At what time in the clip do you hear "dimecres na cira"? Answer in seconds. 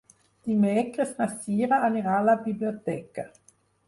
0.51-1.79